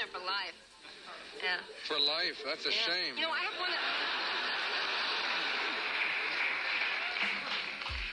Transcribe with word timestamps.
there 0.00 0.08
for 0.08 0.24
life. 0.24 0.56
Yeah. 1.44 1.60
For 1.84 2.00
life. 2.00 2.40
That's 2.40 2.64
a 2.64 2.72
yeah. 2.72 2.88
shame. 2.88 3.12
You 3.20 3.28
know, 3.28 3.36
I 3.36 3.44
have 3.44 3.56
one. 3.60 3.68
Of, 3.68 3.80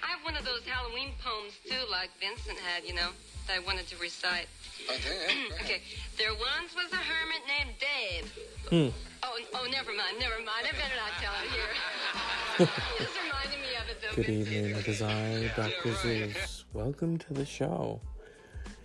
I 0.03 0.07
have 0.11 0.23
one 0.27 0.35
of 0.35 0.43
those 0.43 0.67
Halloween 0.67 1.15
poems 1.23 1.55
too, 1.63 1.79
like 1.87 2.11
Vincent 2.19 2.59
had. 2.59 2.83
You 2.83 2.95
know, 2.95 3.15
that 3.47 3.55
I 3.55 3.59
wanted 3.63 3.87
to 3.87 3.95
recite. 4.03 4.51
Okay. 4.91 5.47
okay. 5.63 5.79
There 6.17 6.35
once 6.35 6.75
was 6.75 6.91
a 6.91 6.99
hermit 6.99 7.43
named 7.47 7.75
Dave. 7.79 8.27
Hmm. 8.67 8.91
Oh, 9.23 9.39
oh, 9.55 9.67
never 9.71 9.91
mind, 9.95 10.19
never 10.19 10.43
mind. 10.43 10.67
I 10.67 10.75
better 10.75 10.99
not 10.99 11.15
tell 11.23 11.35
it 11.39 11.47
here. 11.55 12.67
Just 12.99 13.15
reminding 13.15 13.61
me 13.63 13.71
of 13.79 13.87
it 13.87 13.97
though. 14.03 14.15
Good 14.15 14.29
evening, 14.29 14.75
it 14.75 14.87
is 14.87 15.01
I, 15.01 15.51
Dr. 15.55 15.93
Zeus. 15.95 16.65
Welcome 16.73 17.17
to 17.19 17.33
the 17.33 17.45
show. 17.45 17.99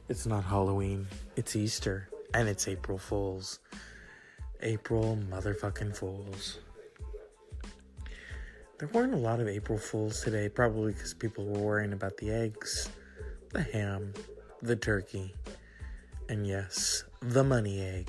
It's 0.09 0.27
not 0.27 0.45
Halloween, 0.45 1.07
it's 1.37 1.55
Easter, 1.55 2.09
and 2.35 2.49
it's 2.49 2.69
April 2.69 2.99
Fools. 2.99 3.59
April 4.61 5.19
motherfucking 5.31 5.97
Fools. 5.97 6.59
There 8.79 8.89
weren't 8.93 9.15
a 9.15 9.19
lot 9.19 9.41
of 9.41 9.49
April 9.49 9.79
Fools 9.79 10.23
today, 10.23 10.49
probably 10.49 10.93
because 10.93 11.15
people 11.15 11.45
were 11.45 11.61
worrying 11.61 11.93
about 11.93 12.17
the 12.17 12.31
eggs, 12.31 12.89
the 13.51 13.63
ham, 13.63 14.13
the 14.61 14.77
turkey, 14.77 15.35
and 16.29 16.47
yes, 16.47 17.05
the 17.21 17.45
money 17.45 17.81
egg. 17.81 18.09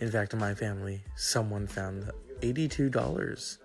In 0.00 0.10
fact, 0.10 0.32
in 0.32 0.38
my 0.38 0.54
family, 0.54 1.02
someone 1.16 1.66
found 1.66 2.10
$82 2.40 3.58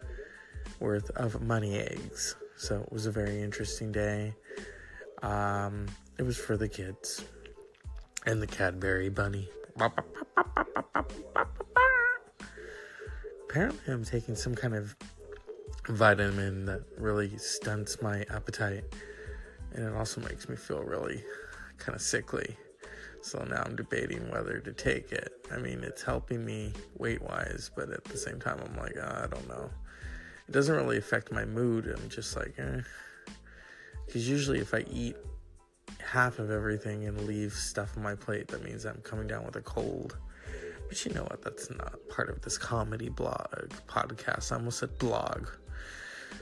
worth 0.79 1.09
of 1.11 1.41
money 1.41 1.77
eggs. 1.77 2.35
So 2.57 2.81
it 2.81 2.91
was 2.91 3.05
a 3.05 3.11
very 3.11 3.41
interesting 3.41 3.91
day. 3.91 4.33
Um, 5.21 5.85
it 6.17 6.23
was 6.23 6.37
for 6.37 6.57
the 6.57 6.67
kids 6.67 7.23
and 8.25 8.41
the 8.41 8.47
Cadbury 8.47 9.09
bunny. 9.09 9.49
Apparently, 13.49 13.93
I'm 13.93 14.03
taking 14.03 14.35
some 14.35 14.53
kind 14.55 14.75
of 14.75 14.95
vitamin 15.87 16.65
that 16.65 16.83
really 16.97 17.37
stunts 17.37 18.01
my 18.01 18.25
appetite, 18.29 18.83
and 19.73 19.85
it 19.85 19.93
also 19.95 20.21
makes 20.21 20.47
me 20.47 20.55
feel 20.55 20.81
really 20.81 21.23
kind 21.77 21.95
of 21.95 22.01
sickly. 22.01 22.57
So 23.21 23.43
now 23.43 23.63
I'm 23.65 23.75
debating 23.75 24.29
whether 24.31 24.59
to 24.59 24.71
take 24.73 25.11
it. 25.11 25.33
I 25.51 25.57
mean, 25.57 25.83
it's 25.83 26.03
helping 26.03 26.45
me 26.45 26.73
weight 26.97 27.21
wise, 27.21 27.71
but 27.75 27.89
at 27.89 28.03
the 28.05 28.17
same 28.17 28.39
time, 28.39 28.59
I'm 28.63 28.77
like, 28.77 28.95
oh, 28.97 29.21
I 29.23 29.27
don't 29.27 29.47
know. 29.47 29.69
It 30.47 30.51
doesn't 30.51 30.75
really 30.75 30.97
affect 30.97 31.31
my 31.31 31.45
mood. 31.45 31.87
I'm 31.87 32.09
just 32.09 32.35
like, 32.35 32.53
eh. 32.57 32.81
Because 34.05 34.29
usually, 34.29 34.59
if 34.59 34.73
I 34.73 34.85
eat 34.91 35.15
half 36.11 36.39
of 36.39 36.49
everything 36.49 37.05
and 37.05 37.27
leave 37.27 37.53
stuff 37.53 37.95
on 37.95 38.01
my 38.01 38.15
plate, 38.15 38.47
that 38.47 38.63
means 38.63 38.85
I'm 38.85 39.01
coming 39.03 39.27
down 39.27 39.45
with 39.45 39.55
a 39.55 39.61
cold. 39.61 40.17
But 40.87 41.05
you 41.05 41.13
know 41.13 41.21
what? 41.23 41.43
That's 41.43 41.69
not 41.69 41.99
part 42.09 42.29
of 42.29 42.41
this 42.41 42.57
comedy 42.57 43.09
blog 43.09 43.69
podcast. 43.87 44.51
I 44.51 44.55
almost 44.55 44.79
said 44.79 44.97
blog. 44.97 45.47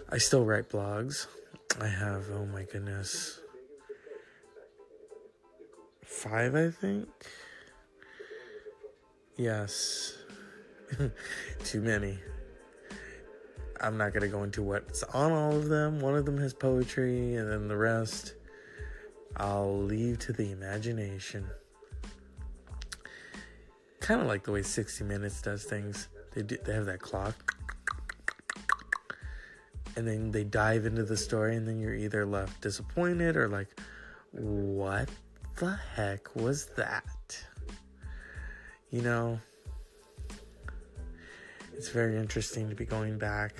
I 0.09 0.19
still 0.19 0.45
write 0.45 0.69
blogs. 0.69 1.27
I 1.81 1.87
have, 1.87 2.23
oh 2.33 2.45
my 2.45 2.63
goodness, 2.63 3.41
five, 6.05 6.55
I 6.55 6.69
think. 6.69 7.09
Yes. 9.35 10.17
Too 11.65 11.81
many. 11.81 12.17
I'm 13.81 13.97
not 13.97 14.13
going 14.13 14.21
to 14.21 14.29
go 14.29 14.43
into 14.43 14.63
what's 14.63 15.03
on 15.03 15.33
all 15.33 15.57
of 15.57 15.67
them. 15.67 15.99
One 15.99 16.15
of 16.15 16.25
them 16.25 16.37
has 16.37 16.53
poetry, 16.53 17.35
and 17.35 17.52
then 17.52 17.67
the 17.67 17.75
rest 17.75 18.33
I'll 19.38 19.83
leave 19.83 20.17
to 20.19 20.33
the 20.33 20.52
imagination. 20.52 21.45
Kind 23.99 24.21
of 24.21 24.27
like 24.27 24.43
the 24.43 24.52
way 24.52 24.63
60 24.63 25.03
Minutes 25.03 25.41
does 25.41 25.63
things. 25.63 26.07
They 26.33 26.41
do, 26.41 26.57
they 26.66 26.73
have 26.73 26.85
that 26.85 26.99
clock, 26.99 27.35
and 29.95 30.08
then 30.08 30.31
they 30.31 30.43
dive 30.43 30.86
into 30.86 31.03
the 31.03 31.17
story, 31.17 31.55
and 31.55 31.67
then 31.67 31.80
you're 31.80 31.95
either 31.95 32.25
left 32.25 32.61
disappointed 32.61 33.36
or 33.37 33.48
like, 33.48 33.67
what 34.31 35.09
the 35.58 35.77
heck 35.95 36.36
was 36.36 36.67
that? 36.77 37.04
You 38.92 39.02
know, 39.02 39.39
it's 41.73 41.89
very 41.89 42.17
interesting 42.17 42.69
to 42.69 42.75
be 42.75 42.86
going 42.86 43.17
back, 43.17 43.54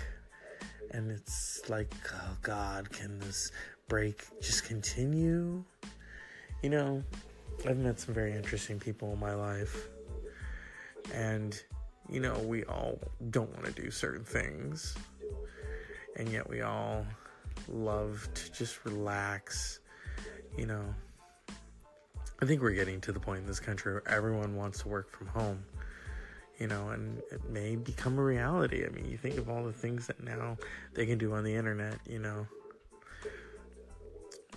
and 0.92 1.12
it's 1.12 1.62
like, 1.70 1.94
oh 2.14 2.38
God, 2.42 2.92
can 2.92 3.20
this 3.20 3.52
break 3.88 4.26
just 4.42 4.66
continue? 4.66 5.64
You 6.62 6.70
know, 6.70 7.04
I've 7.68 7.78
met 7.78 8.00
some 8.00 8.14
very 8.14 8.34
interesting 8.34 8.80
people 8.80 9.14
in 9.14 9.20
my 9.20 9.34
life, 9.34 9.88
and 11.14 11.60
you 12.10 12.20
know, 12.20 12.38
we 12.40 12.64
all 12.66 13.00
don't 13.32 13.54
want 13.54 13.66
to 13.66 13.82
do 13.82 13.92
certain 13.92 14.24
things, 14.24 14.96
and 16.16 16.30
yet 16.30 16.50
we 16.50 16.62
all 16.62 17.06
love 17.68 18.28
to 18.34 18.52
just 18.54 18.84
relax, 18.86 19.80
you 20.58 20.66
know. 20.66 20.84
I 22.42 22.46
think 22.46 22.62
we're 22.62 22.72
getting 22.72 23.02
to 23.02 23.12
the 23.12 23.20
point 23.20 23.42
in 23.42 23.48
this 23.48 23.60
country 23.60 23.94
where 23.94 24.08
everyone 24.08 24.56
wants 24.56 24.82
to 24.84 24.88
work 24.88 25.12
from 25.12 25.28
home, 25.28 25.64
you 26.60 26.68
know, 26.68 26.90
and 26.90 27.18
it 27.32 27.50
may 27.50 27.76
become 27.76 28.20
a 28.20 28.24
reality. 28.24 28.86
I 28.86 28.90
mean, 28.90 29.10
you 29.10 29.18
think 29.18 29.38
of 29.38 29.50
all 29.50 29.64
the 29.64 29.74
things 29.74 30.06
that 30.08 30.24
now 30.24 30.58
they 30.94 31.06
can 31.06 31.18
do 31.18 31.34
on 31.34 31.44
the 31.44 31.56
internet, 31.56 32.00
you 32.08 32.20
know. 32.20 32.48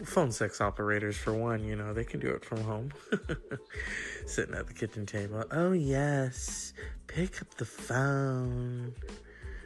Phone 0.04 0.32
sex 0.32 0.60
operators, 0.60 1.16
for 1.16 1.34
one, 1.34 1.64
you 1.64 1.76
know, 1.76 1.92
they 1.92 2.04
can 2.04 2.20
do 2.20 2.30
it 2.30 2.44
from 2.44 2.62
home. 2.62 2.90
Sitting 4.26 4.54
at 4.54 4.66
the 4.66 4.72
kitchen 4.72 5.04
table. 5.06 5.44
Oh, 5.50 5.72
yes, 5.72 6.72
pick 7.06 7.42
up 7.42 7.54
the 7.54 7.64
phone. 7.64 8.94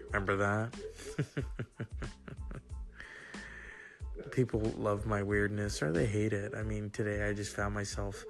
Remember 0.08 0.36
that? 0.36 0.74
people 4.34 4.60
love 4.76 5.06
my 5.06 5.22
weirdness 5.22 5.80
or 5.82 5.92
they 5.92 6.06
hate 6.06 6.32
it. 6.32 6.54
I 6.56 6.62
mean, 6.62 6.90
today 6.90 7.28
I 7.28 7.32
just 7.32 7.54
found 7.54 7.74
myself 7.74 8.24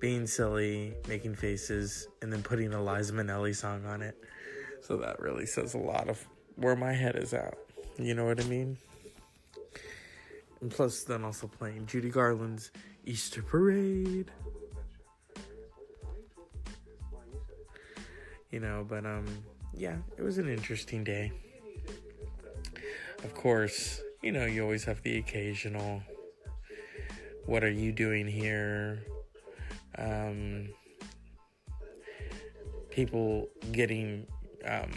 being 0.00 0.26
silly, 0.26 0.94
making 1.06 1.34
faces, 1.34 2.08
and 2.22 2.32
then 2.32 2.42
putting 2.42 2.72
a 2.72 2.82
Liza 2.82 3.12
Minnelli 3.12 3.54
song 3.54 3.84
on 3.84 4.02
it. 4.02 4.16
So 4.80 4.96
that 4.96 5.20
really 5.20 5.46
says 5.46 5.74
a 5.74 5.78
lot 5.78 6.08
of 6.08 6.26
where 6.56 6.74
my 6.74 6.92
head 6.92 7.16
is 7.16 7.32
at. 7.34 7.56
You 7.98 8.14
know 8.14 8.24
what 8.24 8.40
I 8.40 8.44
mean? 8.44 8.78
And 10.62 10.70
plus, 10.70 11.02
then 11.02 11.24
also 11.24 11.48
playing 11.48 11.86
Judy 11.86 12.08
Garland's 12.08 12.70
Easter 13.04 13.42
Parade. 13.42 14.30
You 18.52 18.60
know, 18.60 18.86
but 18.88 19.04
um, 19.04 19.26
yeah, 19.74 19.96
it 20.16 20.22
was 20.22 20.38
an 20.38 20.48
interesting 20.48 21.02
day. 21.02 21.32
Of 23.24 23.34
course, 23.34 24.00
you 24.22 24.30
know, 24.30 24.46
you 24.46 24.62
always 24.62 24.84
have 24.84 25.02
the 25.02 25.18
occasional, 25.18 26.02
what 27.46 27.64
are 27.64 27.70
you 27.70 27.90
doing 27.90 28.28
here? 28.28 29.02
Um, 29.98 30.68
people 32.90 33.48
getting, 33.72 34.26
um, 34.64 34.92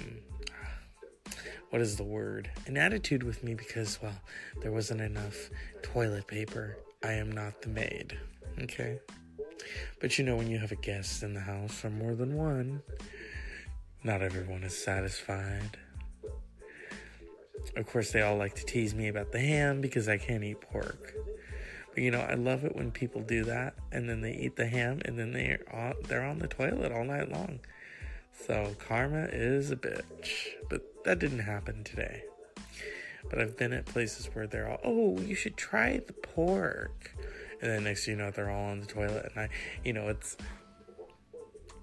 what 1.69 1.81
is 1.81 1.97
the 1.97 2.03
word? 2.03 2.49
An 2.67 2.77
attitude 2.77 3.23
with 3.23 3.43
me 3.43 3.53
because, 3.53 3.99
well, 4.01 4.19
there 4.61 4.71
wasn't 4.71 5.01
enough 5.01 5.49
toilet 5.81 6.27
paper. 6.27 6.77
I 7.03 7.13
am 7.13 7.31
not 7.31 7.61
the 7.61 7.69
maid. 7.69 8.17
Okay? 8.61 8.99
But 9.99 10.17
you 10.17 10.25
know, 10.25 10.35
when 10.35 10.49
you 10.49 10.57
have 10.59 10.71
a 10.71 10.77
guest 10.77 11.23
in 11.23 11.33
the 11.33 11.41
house 11.41 11.83
or 11.83 11.89
more 11.89 12.15
than 12.15 12.35
one, 12.35 12.81
not 14.03 14.21
everyone 14.21 14.63
is 14.63 14.77
satisfied. 14.77 15.77
Of 17.75 17.87
course, 17.87 18.11
they 18.11 18.21
all 18.21 18.37
like 18.37 18.55
to 18.55 18.65
tease 18.65 18.93
me 18.93 19.07
about 19.07 19.31
the 19.31 19.39
ham 19.39 19.81
because 19.81 20.07
I 20.07 20.17
can't 20.17 20.43
eat 20.43 20.61
pork. 20.61 21.13
But 21.93 22.03
you 22.03 22.11
know, 22.11 22.21
I 22.21 22.35
love 22.35 22.63
it 22.63 22.75
when 22.75 22.91
people 22.91 23.21
do 23.21 23.45
that 23.45 23.73
and 23.91 24.09
then 24.09 24.21
they 24.21 24.33
eat 24.33 24.55
the 24.55 24.67
ham 24.67 25.01
and 25.05 25.17
then 25.17 25.31
they're 25.31 25.63
on, 25.73 25.95
they're 26.07 26.25
on 26.25 26.39
the 26.39 26.47
toilet 26.47 26.91
all 26.91 27.05
night 27.05 27.31
long. 27.31 27.59
So 28.45 28.75
karma 28.87 29.27
is 29.31 29.71
a 29.71 29.75
bitch. 29.75 30.49
But 30.69 30.83
that 31.05 31.19
didn't 31.19 31.39
happen 31.39 31.83
today. 31.83 32.23
But 33.29 33.39
I've 33.39 33.57
been 33.57 33.73
at 33.73 33.85
places 33.85 34.29
where 34.33 34.47
they're 34.47 34.69
all, 34.69 34.79
oh, 34.83 35.19
you 35.19 35.35
should 35.35 35.57
try 35.57 35.97
the 36.05 36.13
pork. 36.13 37.15
And 37.61 37.71
then 37.71 37.83
next 37.85 38.07
you 38.07 38.15
know, 38.15 38.31
they're 38.31 38.49
all 38.49 38.71
on 38.71 38.81
the 38.81 38.85
toilet. 38.85 39.31
And 39.31 39.45
I, 39.45 39.49
you 39.83 39.93
know, 39.93 40.09
it's, 40.09 40.35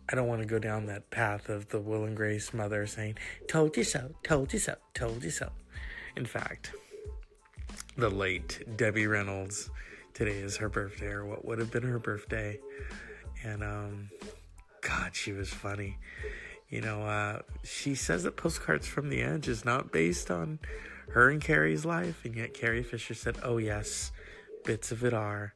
I 0.09 0.15
don't 0.15 0.29
want 0.29 0.43
to 0.43 0.47
go 0.47 0.59
down 0.59 0.87
that 0.87 1.11
path 1.11 1.49
of 1.49 1.69
the 1.69 1.81
Will 1.81 2.05
and 2.05 2.17
Grace 2.17 2.53
mother 2.53 2.87
saying, 2.87 3.17
told 3.49 3.77
you 3.77 3.85
so, 3.85 4.15
told 4.23 4.53
you 4.53 4.59
so, 4.59 4.77
told 4.95 5.25
you 5.25 5.31
so. 5.31 5.51
In 6.17 6.27
fact, 6.27 6.73
the 7.97 8.11
late 8.11 8.77
Debbie 8.77 9.07
Reynolds, 9.07 9.71
today 10.15 10.39
is 10.39 10.57
her 10.59 10.69
birthday, 10.69 11.07
or 11.07 11.25
what 11.25 11.45
would 11.45 11.59
have 11.59 11.71
been 11.71 11.85
her 11.85 11.99
birthday. 11.99 12.59
And, 13.45 13.63
um, 13.63 14.11
God, 14.83 15.15
she 15.15 15.33
was 15.33 15.49
funny. 15.49 15.99
You 16.73 16.81
know, 16.81 17.03
uh, 17.03 17.43
she 17.65 17.95
says 17.95 18.23
that 18.23 18.39
Postcards 18.39 18.87
from 18.87 19.11
the 19.11 19.21
Edge 19.21 19.47
is 19.47 19.63
not 19.63 19.93
based 19.93 20.31
on 20.31 20.59
her 21.11 21.29
and 21.29 21.39
Carrie's 21.39 21.85
life, 21.85 22.25
and 22.25 22.35
yet 22.35 22.55
Carrie 22.55 22.83
Fisher 22.83 23.13
said, 23.13 23.37
oh, 23.43 23.59
yes, 23.59 24.11
bits 24.65 24.91
of 24.91 25.05
it 25.05 25.13
are. 25.13 25.53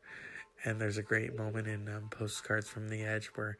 And 0.62 0.78
there's 0.78 0.98
a 0.98 1.02
great 1.02 1.34
moment 1.34 1.68
in 1.68 1.88
um, 1.88 2.08
Postcards 2.10 2.68
from 2.68 2.90
the 2.90 3.02
Edge 3.02 3.28
where 3.28 3.56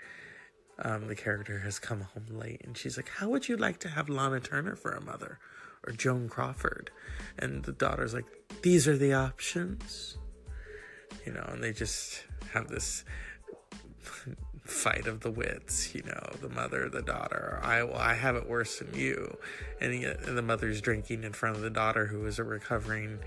um, 0.81 1.09
the 1.09 1.15
character 1.15 1.61
has 1.61 1.79
come 1.79 2.03
home 2.03 2.27
late 2.39 2.61
and 2.63 2.77
she's 2.77 2.99
like, 2.99 3.09
How 3.09 3.31
would 3.31 3.49
you 3.49 3.57
like 3.57 3.79
to 3.81 3.89
have 3.89 4.11
Lana 4.11 4.41
Turner 4.41 4.77
for 4.77 4.93
a 4.93 5.01
mother? 5.01 5.39
Or 5.87 5.93
Joan 5.93 6.29
Crawford? 6.29 6.91
And 7.39 7.65
the 7.65 7.73
daughter's 7.73 8.13
like, 8.13 8.27
These 8.61 8.87
are 8.87 8.99
the 8.99 9.15
options. 9.15 10.19
You 11.25 11.33
know, 11.33 11.49
and 11.49 11.63
they 11.63 11.73
just 11.73 12.25
have 12.53 12.69
this 12.69 13.05
fight 14.69 15.07
of 15.07 15.21
the 15.21 15.31
wits, 15.31 15.95
you 15.95 16.03
know, 16.03 16.31
the 16.41 16.49
mother, 16.49 16.89
the 16.89 17.03
daughter. 17.03 17.61
I 17.63 17.81
I 17.81 18.15
have 18.15 18.37
it 18.37 18.49
worse 18.49 18.79
than 18.79 18.95
you, 18.95 19.37
and 19.81 20.17
the 20.25 20.43
mother's 20.43 20.81
drinking 20.81 21.25
in 21.25 21.33
front 21.33 21.57
of 21.57 21.63
the 21.63 21.71
daughter, 21.71 22.07
who 22.07 22.27
is 22.27 22.39
a 22.39 22.45
recovering 22.45 23.19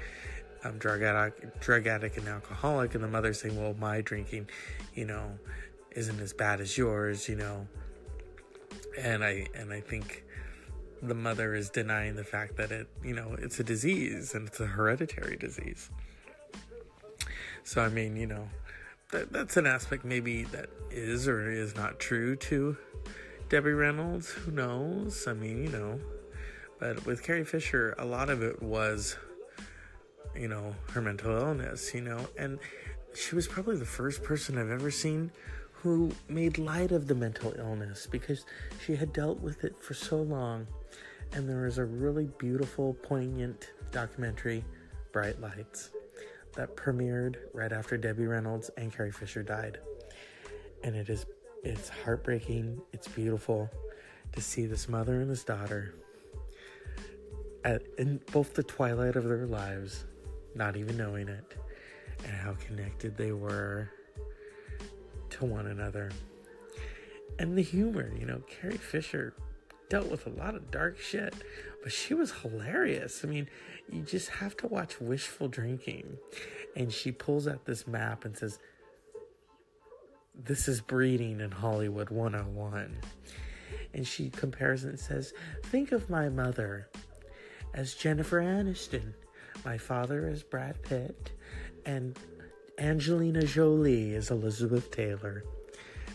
um, 0.63 0.77
drug 0.77 1.01
addict, 1.01 1.59
drug 1.59 1.87
addict 1.87 2.17
and 2.17 2.27
alcoholic, 2.27 2.95
and 2.95 3.03
the 3.03 3.07
mother's 3.07 3.39
saying, 3.41 3.59
"Well, 3.59 3.75
my 3.79 4.01
drinking, 4.01 4.49
you 4.93 5.05
know, 5.05 5.39
isn't 5.91 6.19
as 6.19 6.33
bad 6.33 6.61
as 6.61 6.77
yours, 6.77 7.29
you 7.29 7.35
know." 7.35 7.67
And 8.97 9.23
I 9.23 9.47
and 9.55 9.71
I 9.71 9.81
think 9.81 10.25
the 11.01 11.15
mother 11.15 11.55
is 11.55 11.69
denying 11.69 12.15
the 12.15 12.23
fact 12.23 12.57
that 12.57 12.71
it, 12.71 12.87
you 13.03 13.13
know, 13.13 13.35
it's 13.39 13.59
a 13.59 13.63
disease 13.63 14.35
and 14.35 14.47
it's 14.47 14.59
a 14.59 14.65
hereditary 14.65 15.37
disease. 15.37 15.89
So 17.63 17.81
I 17.81 17.89
mean, 17.89 18.17
you 18.17 18.27
know, 18.27 18.49
that 19.11 19.31
that's 19.31 19.57
an 19.57 19.65
aspect 19.65 20.05
maybe 20.05 20.43
that 20.45 20.69
is 20.91 21.27
or 21.27 21.49
is 21.49 21.75
not 21.75 21.99
true 21.99 22.35
to 22.35 22.77
Debbie 23.49 23.71
Reynolds. 23.71 24.29
Who 24.29 24.51
knows? 24.51 25.27
I 25.27 25.33
mean, 25.33 25.63
you 25.63 25.69
know, 25.69 25.99
but 26.79 27.05
with 27.05 27.23
Carrie 27.23 27.43
Fisher, 27.43 27.95
a 27.97 28.05
lot 28.05 28.29
of 28.29 28.43
it 28.43 28.61
was, 28.61 29.17
you 30.35 30.47
know, 30.47 30.75
her 30.91 31.01
mental 31.01 31.35
illness. 31.35 31.93
You 31.93 32.01
know, 32.01 32.27
and 32.37 32.59
she 33.15 33.35
was 33.35 33.47
probably 33.47 33.77
the 33.77 33.85
first 33.85 34.23
person 34.23 34.57
I've 34.57 34.71
ever 34.71 34.91
seen 34.91 35.31
who 35.71 36.11
made 36.27 36.57
light 36.57 36.91
of 36.91 37.07
the 37.07 37.15
mental 37.15 37.53
illness 37.57 38.05
because 38.05 38.45
she 38.85 38.95
had 38.95 39.13
dealt 39.13 39.39
with 39.39 39.63
it 39.63 39.81
for 39.81 39.93
so 39.93 40.17
long. 40.17 40.67
And 41.31 41.47
there 41.47 41.65
is 41.67 41.77
a 41.77 41.85
really 41.85 42.29
beautiful, 42.37 42.95
poignant 42.95 43.69
documentary, 43.91 44.65
Bright 45.11 45.39
Lights 45.39 45.91
that 46.55 46.75
premiered 46.75 47.37
right 47.53 47.71
after 47.71 47.97
Debbie 47.97 48.25
Reynolds 48.25 48.69
and 48.77 48.93
Carrie 48.93 49.11
Fisher 49.11 49.43
died. 49.43 49.79
And 50.83 50.95
it 50.95 51.09
is 51.09 51.25
it's 51.63 51.89
heartbreaking, 51.89 52.81
it's 52.93 53.07
beautiful 53.07 53.69
to 54.31 54.41
see 54.41 54.65
this 54.65 54.87
mother 54.87 55.21
and 55.21 55.29
this 55.29 55.43
daughter 55.43 55.93
at 57.63 57.81
in 57.97 58.21
both 58.31 58.53
the 58.53 58.63
twilight 58.63 59.15
of 59.15 59.25
their 59.25 59.45
lives, 59.45 60.05
not 60.55 60.77
even 60.77 60.95
knowing 60.97 61.27
it, 61.27 61.55
and 62.23 62.33
how 62.33 62.53
connected 62.53 63.17
they 63.17 63.31
were 63.31 63.89
to 65.31 65.45
one 65.45 65.67
another. 65.67 66.11
And 67.37 67.57
the 67.57 67.61
humor, 67.61 68.11
you 68.17 68.25
know, 68.25 68.41
Carrie 68.47 68.77
Fisher 68.77 69.33
dealt 69.89 70.09
with 70.09 70.27
a 70.27 70.29
lot 70.29 70.55
of 70.55 70.71
dark 70.71 70.99
shit, 70.99 71.33
but 71.83 71.91
she 71.91 72.13
was 72.13 72.31
hilarious. 72.31 73.23
I 73.23 73.27
mean, 73.27 73.49
you 73.91 74.01
just 74.03 74.29
have 74.29 74.55
to 74.57 74.67
watch 74.67 75.01
Wishful 75.01 75.47
Drinking. 75.47 76.17
And 76.75 76.93
she 76.93 77.11
pulls 77.11 77.47
out 77.47 77.65
this 77.65 77.87
map 77.87 78.25
and 78.25 78.37
says, 78.37 78.59
This 80.35 80.67
is 80.67 80.81
breeding 80.81 81.41
in 81.41 81.51
Hollywood 81.51 82.09
101. 82.09 82.97
And 83.93 84.07
she 84.07 84.29
compares 84.29 84.83
and 84.83 84.99
says, 84.99 85.33
Think 85.65 85.91
of 85.91 86.09
my 86.09 86.29
mother 86.29 86.89
as 87.73 87.95
Jennifer 87.95 88.39
Aniston, 88.39 89.13
my 89.65 89.77
father 89.77 90.27
as 90.27 90.43
Brad 90.43 90.81
Pitt, 90.83 91.31
and 91.85 92.17
Angelina 92.77 93.43
Jolie 93.43 94.15
as 94.15 94.29
Elizabeth 94.29 94.91
Taylor. 94.91 95.43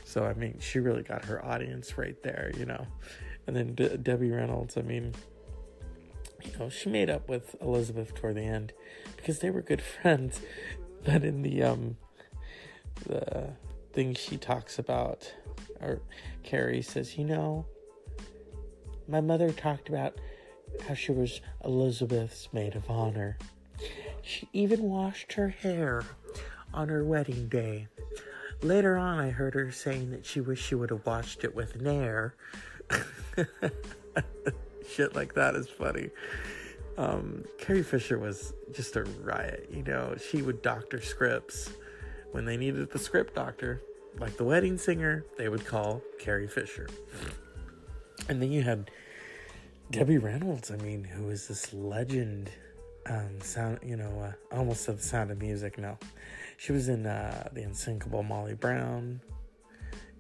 So, 0.04 0.24
I 0.24 0.34
mean, 0.34 0.58
she 0.60 0.78
really 0.78 1.02
got 1.02 1.24
her 1.24 1.44
audience 1.44 1.98
right 1.98 2.20
there, 2.22 2.52
you 2.56 2.66
know. 2.66 2.86
And 3.46 3.56
then 3.56 3.75
De- 3.75 3.99
Debbie 3.99 4.31
Reynolds, 4.31 4.76
I 4.76 4.82
mean, 4.82 5.14
you 6.43 6.52
know, 6.58 6.69
she 6.69 6.88
made 6.88 7.11
up 7.11 7.29
with 7.29 7.56
Elizabeth 7.61 8.14
toward 8.14 8.37
the 8.37 8.43
end 8.43 8.73
because 9.17 9.41
they 9.41 9.50
were 9.50 9.62
good 9.62 9.82
friends. 10.02 10.41
But 11.05 11.25
in 11.25 11.43
the 11.43 11.62
um 11.62 11.96
the 13.06 13.52
thing 13.93 14.14
she 14.14 14.37
talks 14.37 14.79
about, 14.79 15.32
or 15.81 16.00
Carrie 16.43 16.82
says, 16.82 17.19
you 17.19 17.25
know, 17.25 17.67
my 19.06 19.20
mother 19.20 19.52
talked 19.52 19.88
about 19.88 20.19
how 20.88 20.94
she 20.94 21.12
was 21.12 21.41
Elizabeth's 21.64 22.49
maid 22.52 22.75
of 22.75 22.88
honor. 22.91 23.38
She 24.23 24.49
even 24.52 24.82
washed 24.82 25.35
her 25.35 25.49
hair 25.49 26.05
on 26.73 26.88
her 26.88 27.05
wedding 27.05 27.49
day. 27.49 27.88
Later 28.62 28.96
on, 28.96 29.19
I 29.19 29.31
heard 29.31 29.55
her 29.55 29.70
saying 29.70 30.11
that 30.12 30.25
she 30.25 30.41
wished 30.41 30.67
she 30.67 30.75
would 30.75 30.91
have 30.91 31.05
washed 31.05 31.44
it 31.44 31.55
with 31.55 31.81
Nair. 31.81 32.35
Shit 34.88 35.14
like 35.14 35.34
that 35.34 35.54
is 35.54 35.69
funny. 35.69 36.10
Um, 36.96 37.44
Carrie 37.58 37.82
Fisher 37.82 38.19
was 38.19 38.52
just 38.72 38.96
a 38.96 39.04
riot. 39.22 39.69
You 39.72 39.82
know, 39.82 40.14
she 40.16 40.42
would 40.42 40.62
doctor 40.62 41.00
scripts 41.00 41.70
when 42.32 42.44
they 42.44 42.56
needed 42.56 42.90
the 42.90 42.98
script 42.98 43.34
doctor, 43.34 43.82
like 44.19 44.36
the 44.36 44.44
wedding 44.44 44.78
singer. 44.78 45.25
They 45.36 45.48
would 45.48 45.66
call 45.66 46.02
Carrie 46.19 46.48
Fisher, 46.48 46.88
and 48.28 48.40
then 48.40 48.52
you 48.52 48.62
had 48.62 48.90
Debbie 49.90 50.19
Reynolds. 50.19 50.70
I 50.70 50.76
mean, 50.76 51.04
who 51.04 51.31
is 51.31 51.48
this 51.48 51.72
legend? 51.72 52.50
Um, 53.06 53.38
sound, 53.42 53.81
you 53.84 53.96
know, 53.96 54.19
uh, 54.20 54.56
almost 54.56 54.84
said 54.84 54.98
the 54.98 55.02
Sound 55.02 55.31
of 55.31 55.38
Music. 55.38 55.76
No, 55.76 55.98
she 56.56 56.72
was 56.72 56.88
in 56.88 57.06
uh, 57.06 57.48
the 57.52 57.62
Unsinkable 57.62 58.22
Molly 58.22 58.54
Brown. 58.54 59.20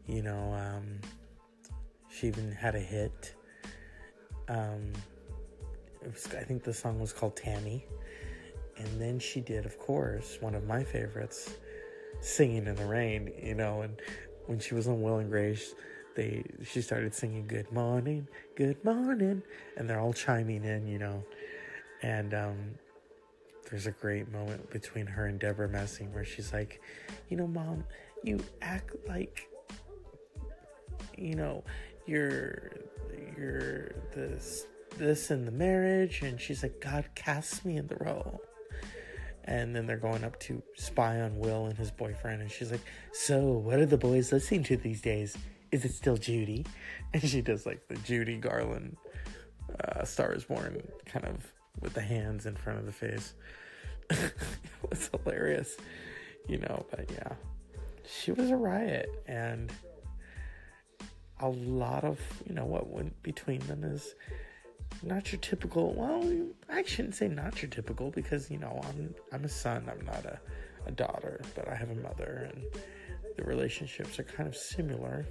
You 0.06 0.22
know, 0.22 0.52
um, 0.52 1.00
she 2.14 2.28
even 2.28 2.52
had 2.52 2.74
a 2.74 2.80
hit. 2.80 3.34
Um, 4.48 4.92
was, 6.04 6.28
I 6.34 6.44
think 6.44 6.62
the 6.62 6.74
song 6.74 7.00
was 7.00 7.12
called 7.12 7.36
Tammy. 7.36 7.86
And 8.76 9.00
then 9.00 9.18
she 9.18 9.40
did, 9.40 9.66
of 9.66 9.78
course, 9.78 10.38
one 10.40 10.54
of 10.54 10.64
my 10.64 10.82
favorites, 10.82 11.54
Singing 12.20 12.66
in 12.66 12.74
the 12.74 12.86
Rain, 12.86 13.32
you 13.42 13.54
know, 13.54 13.82
and 13.82 14.00
when 14.46 14.58
she 14.58 14.74
was 14.74 14.86
on 14.86 15.02
Will 15.02 15.18
and 15.18 15.30
Grace, 15.30 15.74
they 16.14 16.44
she 16.64 16.80
started 16.80 17.12
singing 17.14 17.46
Good 17.46 17.70
Morning, 17.72 18.28
Good 18.54 18.82
Morning, 18.84 19.42
and 19.76 19.90
they're 19.90 20.00
all 20.00 20.12
chiming 20.12 20.64
in, 20.64 20.86
you 20.86 20.98
know. 20.98 21.24
And 22.02 22.32
um 22.32 22.56
there's 23.68 23.86
a 23.86 23.90
great 23.90 24.30
moment 24.30 24.70
between 24.70 25.06
her 25.06 25.26
and 25.26 25.40
Debra 25.40 25.68
Messing 25.68 26.12
where 26.14 26.24
she's 26.24 26.52
like, 26.52 26.80
you 27.28 27.36
know, 27.36 27.46
mom, 27.46 27.84
you 28.22 28.38
act 28.62 28.94
like 29.08 29.48
you 31.16 31.34
know, 31.34 31.64
you're 32.06 32.70
this 34.14 34.66
this 34.96 35.30
in 35.30 35.44
the 35.44 35.50
marriage? 35.50 36.22
And 36.22 36.40
she's 36.40 36.62
like 36.62 36.80
god 36.80 37.08
casts 37.14 37.64
me 37.64 37.76
in 37.76 37.86
the 37.86 37.96
role. 37.96 38.40
And 39.46 39.76
then 39.76 39.86
they're 39.86 39.98
going 39.98 40.24
up 40.24 40.40
to 40.40 40.62
spy 40.74 41.20
on 41.20 41.38
will 41.38 41.66
and 41.66 41.76
his 41.76 41.90
boyfriend. 41.90 42.40
And 42.42 42.50
she's 42.50 42.70
like 42.70 42.84
so 43.12 43.42
what 43.42 43.78
are 43.78 43.86
the 43.86 43.98
boys 43.98 44.32
listening 44.32 44.62
to 44.64 44.76
these 44.76 45.00
days? 45.00 45.36
Is 45.72 45.84
it 45.84 45.92
still 45.92 46.16
judy? 46.16 46.66
And 47.12 47.22
she 47.22 47.42
does 47.42 47.64
like 47.64 47.86
the 47.86 47.94
judy 47.98 48.38
garland 48.38 48.96
uh, 49.84 50.04
star 50.04 50.32
is 50.32 50.44
born 50.44 50.82
kind 51.06 51.24
of 51.24 51.52
with 51.80 51.94
the 51.94 52.00
hands 52.00 52.44
in 52.44 52.56
front 52.56 52.80
of 52.80 52.86
the 52.86 52.92
face. 52.92 53.34
It 54.10 54.90
was 54.90 55.10
hilarious 55.12 55.76
you 56.48 56.58
know 56.58 56.84
but 56.90 57.10
yeah. 57.10 57.32
She 58.06 58.32
was 58.32 58.50
a 58.50 58.56
riot. 58.56 59.08
And 59.26 59.72
a 61.40 61.48
lot 61.48 62.04
of 62.04 62.20
you 62.48 62.54
know 62.54 62.64
what 62.64 62.88
went 62.88 63.20
between 63.22 63.60
them 63.60 63.84
is 63.84 64.14
not 65.02 65.32
your 65.32 65.40
typical 65.40 65.92
well 65.94 66.22
i 66.70 66.82
shouldn't 66.84 67.14
say 67.14 67.26
not 67.26 67.60
your 67.60 67.70
typical 67.70 68.10
because 68.10 68.50
you 68.50 68.58
know 68.58 68.80
i'm 68.84 69.14
i'm 69.32 69.44
a 69.44 69.48
son 69.48 69.90
i'm 69.90 70.04
not 70.06 70.24
a, 70.24 70.38
a 70.86 70.92
daughter 70.92 71.40
but 71.54 71.68
i 71.68 71.74
have 71.74 71.90
a 71.90 71.94
mother 71.96 72.48
and 72.52 72.64
the 73.36 73.44
relationships 73.44 74.18
are 74.18 74.24
kind 74.24 74.48
of 74.48 74.56
similar. 74.56 75.26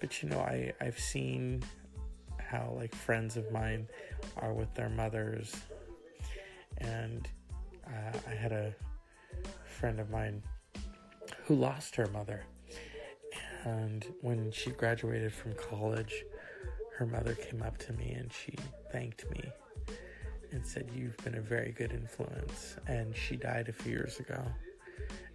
But 0.00 0.22
you 0.22 0.30
know 0.30 0.40
i 0.40 0.72
i've 0.80 0.98
seen 0.98 1.62
how 2.38 2.72
like 2.74 2.94
friends 2.94 3.36
of 3.36 3.50
mine 3.52 3.86
are 4.38 4.54
with 4.54 4.72
their 4.74 4.88
mothers 4.88 5.54
and 6.78 7.28
uh, 7.86 8.18
i 8.26 8.34
had 8.34 8.52
a 8.52 8.74
friend 9.66 10.00
of 10.00 10.08
mine 10.08 10.42
who 11.44 11.54
lost 11.54 11.94
her 11.96 12.06
mother 12.06 12.44
and 13.64 14.06
when 14.20 14.50
she 14.50 14.70
graduated 14.70 15.32
from 15.32 15.54
college, 15.54 16.24
her 16.96 17.06
mother 17.06 17.34
came 17.34 17.62
up 17.62 17.78
to 17.78 17.92
me 17.94 18.12
and 18.12 18.30
she 18.32 18.54
thanked 18.92 19.30
me 19.30 19.42
and 20.52 20.64
said, 20.66 20.90
You've 20.94 21.16
been 21.18 21.36
a 21.36 21.40
very 21.40 21.72
good 21.72 21.92
influence. 21.92 22.76
And 22.86 23.14
she 23.14 23.36
died 23.36 23.68
a 23.68 23.72
few 23.72 23.92
years 23.92 24.18
ago. 24.20 24.42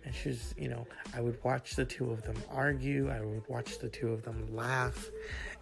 And 0.03 0.13
she's, 0.13 0.53
you 0.58 0.70
know, 0.70 0.86
I 1.15 1.22
would 1.22 1.44
watch 1.44 1.75
the 1.75 1.86
two 1.86 2.12
of 2.12 2.22
them 2.22 2.36
argue, 2.51 3.10
I 3.10 3.22
would 3.22 3.48
watch 3.48 3.79
the 3.79 3.89
two 3.89 4.10
of 4.10 4.24
them 4.24 4.48
laugh 4.55 5.10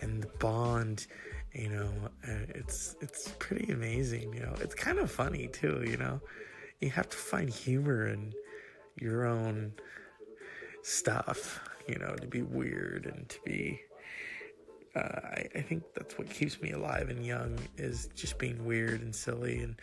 and 0.02 0.22
the 0.22 0.28
bond. 0.40 1.08
You 1.54 1.70
know, 1.70 1.92
it's 2.50 2.96
it's 3.00 3.34
pretty 3.40 3.72
amazing. 3.72 4.34
You 4.34 4.42
know, 4.42 4.56
it's 4.60 4.76
kind 4.76 5.00
of 5.00 5.10
funny 5.12 5.48
too. 5.48 5.84
You 5.88 5.98
know, 5.98 6.20
you 6.82 6.90
have 6.90 7.10
to 7.10 7.18
find 7.18 7.50
humor 7.50 8.08
in 8.08 8.34
your 9.00 9.26
own 9.26 9.74
stuff 10.82 11.62
you 11.88 11.98
know, 11.98 12.16
to 12.16 12.28
be 12.28 12.42
weird 12.42 13.06
and 13.06 13.28
to 13.30 13.38
be. 13.46 13.82
Uh, 14.96 15.00
I, 15.24 15.48
I 15.56 15.62
think 15.62 15.84
that's 15.96 16.18
what 16.20 16.30
keeps 16.30 16.62
me 16.62 16.72
alive 16.72 17.10
and 17.10 17.26
young 17.26 17.58
is 17.78 18.10
just 18.16 18.38
being 18.38 18.64
weird 18.64 19.02
and 19.02 19.16
silly 19.16 19.60
and 19.60 19.76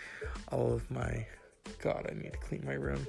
all 0.52 0.72
of 0.72 0.88
my. 0.90 1.26
God, 1.82 2.06
I 2.10 2.14
need 2.14 2.32
to 2.32 2.38
clean 2.38 2.62
my 2.64 2.74
room. 2.74 3.06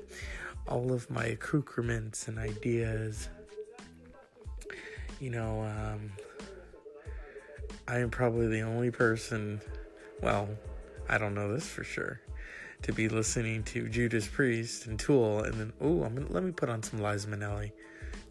All 0.68 0.92
of 0.92 1.10
my 1.10 1.26
accoutrements 1.26 2.28
and 2.28 2.38
ideas. 2.38 3.30
You 5.20 5.30
know, 5.30 5.62
um, 5.62 6.12
I 7.88 8.00
am 8.00 8.10
probably 8.10 8.48
the 8.48 8.62
only 8.62 8.92
person. 8.92 9.62
Well, 10.22 10.50
I 11.08 11.18
don't 11.18 11.34
know 11.34 11.54
this 11.54 11.68
for 11.68 11.84
sure 11.84 12.22
to 12.84 12.92
be 12.92 13.08
listening 13.10 13.64
to 13.64 13.88
Judas 13.88 14.28
Priest 14.28 14.88
and 14.88 15.00
Tool, 15.00 15.44
and 15.44 15.54
then 15.54 15.74
oh, 15.82 16.10
let 16.30 16.44
me 16.44 16.52
put 16.52 16.70
on 16.70 16.82
some 16.82 17.02
Liza 17.02 17.28
Minnelli, 17.28 17.72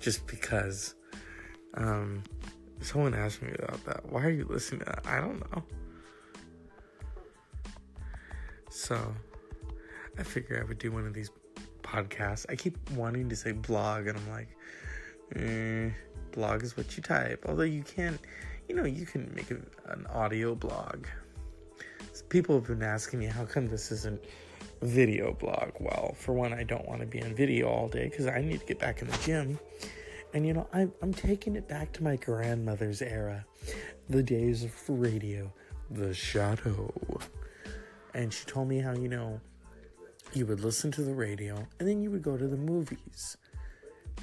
just 0.00 0.26
because. 0.26 0.94
Um, 1.74 2.22
someone 2.80 3.14
asked 3.14 3.42
me 3.42 3.52
about 3.58 3.84
that. 3.84 4.10
Why 4.10 4.24
are 4.24 4.30
you 4.30 4.46
listening 4.48 4.80
to 4.80 4.86
that? 4.86 5.06
I 5.06 5.20
don't 5.20 5.38
know. 5.52 5.62
So, 8.70 8.98
I 10.18 10.22
figure 10.22 10.60
I 10.60 10.66
would 10.66 10.78
do 10.78 10.90
one 10.90 11.06
of 11.06 11.14
these 11.14 11.30
podcasts. 11.82 12.46
I 12.48 12.56
keep 12.56 12.76
wanting 12.92 13.28
to 13.28 13.36
say 13.36 13.52
blog, 13.52 14.06
and 14.06 14.18
I'm 14.18 14.30
like, 14.30 14.48
eh, 15.36 15.90
blog 16.32 16.62
is 16.62 16.76
what 16.76 16.96
you 16.96 17.02
type. 17.02 17.44
Although 17.48 17.62
you 17.62 17.82
can't, 17.82 18.20
you 18.68 18.74
know, 18.74 18.84
you 18.84 19.06
can 19.06 19.32
make 19.34 19.50
an 19.50 20.06
audio 20.08 20.54
blog 20.54 21.06
people 22.30 22.54
have 22.54 22.66
been 22.66 22.82
asking 22.82 23.18
me 23.18 23.26
how 23.26 23.44
come 23.44 23.66
this 23.66 23.90
isn't 23.90 24.24
video 24.82 25.32
blog. 25.32 25.72
Well, 25.78 26.14
for 26.18 26.32
one, 26.32 26.52
I 26.52 26.62
don't 26.62 26.86
want 26.86 27.00
to 27.00 27.06
be 27.06 27.22
on 27.22 27.34
video 27.34 27.68
all 27.68 27.88
day 27.88 28.08
because 28.08 28.26
I 28.26 28.40
need 28.40 28.60
to 28.60 28.66
get 28.66 28.78
back 28.78 29.02
in 29.02 29.08
the 29.08 29.18
gym. 29.18 29.58
And 30.32 30.46
you 30.46 30.52
know, 30.52 30.66
I'm, 30.72 30.92
I'm 31.02 31.12
taking 31.12 31.56
it 31.56 31.68
back 31.68 31.92
to 31.94 32.04
my 32.04 32.16
grandmother's 32.16 33.02
era, 33.02 33.44
the 34.08 34.22
days 34.22 34.64
of 34.64 34.72
radio, 34.88 35.52
the 35.90 36.14
shadow. 36.14 36.92
And 38.14 38.32
she 38.32 38.44
told 38.44 38.68
me 38.68 38.78
how, 38.80 38.92
you 38.92 39.08
know, 39.08 39.40
you 40.32 40.46
would 40.46 40.60
listen 40.60 40.90
to 40.92 41.02
the 41.02 41.14
radio 41.14 41.66
and 41.78 41.88
then 41.88 42.00
you 42.00 42.10
would 42.10 42.22
go 42.22 42.36
to 42.36 42.46
the 42.46 42.56
movies 42.56 43.36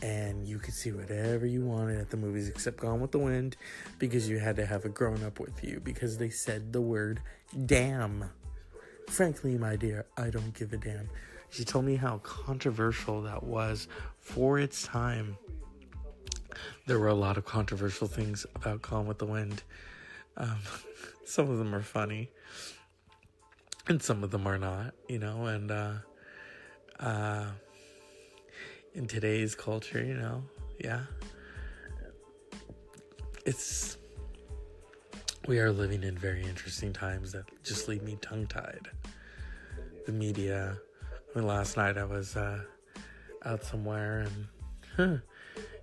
and 0.01 0.47
you 0.47 0.59
could 0.59 0.73
see 0.73 0.91
whatever 0.91 1.45
you 1.45 1.65
wanted 1.65 1.99
at 1.99 2.09
the 2.09 2.17
movies 2.17 2.47
except 2.47 2.77
Gone 2.77 3.01
with 3.01 3.11
the 3.11 3.19
Wind 3.19 3.57
because 3.99 4.29
you 4.29 4.39
had 4.39 4.55
to 4.57 4.65
have 4.65 4.85
a 4.85 4.89
grown 4.89 5.23
up 5.23 5.39
with 5.39 5.63
you 5.63 5.81
because 5.83 6.17
they 6.17 6.29
said 6.29 6.71
the 6.71 6.81
word 6.81 7.21
damn. 7.65 8.29
Frankly, 9.07 9.57
my 9.57 9.75
dear, 9.75 10.05
I 10.15 10.29
don't 10.29 10.53
give 10.53 10.73
a 10.73 10.77
damn. 10.77 11.09
She 11.49 11.63
told 11.63 11.85
me 11.85 11.95
how 11.95 12.19
controversial 12.19 13.21
that 13.23 13.41
was 13.41 13.87
for 14.19 14.59
its 14.59 14.83
time. 14.83 15.37
There 16.85 16.99
were 16.99 17.07
a 17.07 17.15
lot 17.15 17.37
of 17.37 17.45
controversial 17.45 18.07
things 18.07 18.45
about 18.55 18.81
Gone 18.81 19.07
with 19.07 19.17
the 19.17 19.25
Wind. 19.25 19.63
Um, 20.35 20.57
some 21.25 21.49
of 21.49 21.57
them 21.57 21.73
are 21.73 21.81
funny, 21.81 22.29
and 23.87 24.01
some 24.03 24.23
of 24.23 24.31
them 24.31 24.45
are 24.45 24.57
not, 24.57 24.93
you 25.07 25.19
know, 25.19 25.45
and, 25.45 25.71
uh, 25.71 25.93
uh, 26.99 27.47
in 28.93 29.07
today's 29.07 29.55
culture, 29.55 30.03
you 30.03 30.15
know, 30.15 30.43
yeah. 30.79 31.03
It's 33.45 33.96
we 35.47 35.59
are 35.59 35.71
living 35.71 36.03
in 36.03 36.17
very 36.17 36.43
interesting 36.43 36.91
times 36.91 37.31
that 37.31 37.45
just 37.63 37.87
leave 37.87 38.03
me 38.03 38.17
tongue 38.21 38.45
tied. 38.47 38.89
The 40.05 40.11
media. 40.11 40.77
I 41.13 41.39
mean, 41.39 41.47
last 41.47 41.77
night 41.77 41.97
I 41.97 42.03
was 42.03 42.35
uh, 42.35 42.59
out 43.45 43.63
somewhere 43.63 44.21
and, 44.21 44.47
huh, 44.97 45.17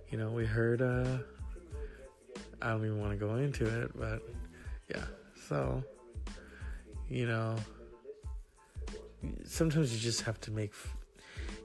you 0.09 0.17
know, 0.17 0.29
we 0.29 0.45
heard. 0.45 0.81
Uh, 0.81 1.17
I 2.61 2.69
don't 2.69 2.85
even 2.85 2.99
want 2.99 3.11
to 3.11 3.17
go 3.17 3.35
into 3.35 3.65
it, 3.81 3.91
but 3.95 4.21
yeah. 4.89 5.05
So, 5.47 5.83
you 7.09 7.27
know, 7.27 7.55
sometimes 9.45 9.93
you 9.93 9.99
just 9.99 10.21
have 10.21 10.39
to 10.41 10.51
make 10.51 10.73